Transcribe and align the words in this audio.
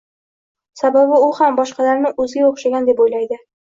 Sababi 0.81 1.21
u 1.27 1.29
ham 1.41 1.61
boshqalarni 1.61 2.15
o‘ziga 2.27 2.53
o‘xshagan 2.53 2.93
deb 2.93 3.09
o‘ylaydi. 3.09 3.45